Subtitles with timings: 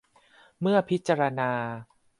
[0.59, 1.51] เพื่อพิจารณา